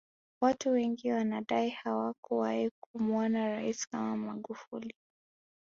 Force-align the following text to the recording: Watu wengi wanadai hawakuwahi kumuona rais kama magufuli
Watu 0.41 0.71
wengi 0.71 1.11
wanadai 1.11 1.69
hawakuwahi 1.69 2.69
kumuona 2.79 3.47
rais 3.49 3.87
kama 3.87 4.17
magufuli 4.17 4.95